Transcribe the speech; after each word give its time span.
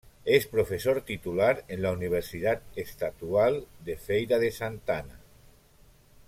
Es 0.25 0.47
profesor 0.47 1.01
Titular 1.03 1.63
en 1.67 1.83
la 1.83 1.91
Universidad 1.91 2.63
Estadual 2.75 3.67
de 3.85 3.97
Feira 3.97 4.39
de 4.39 4.51
Santana. 4.51 5.19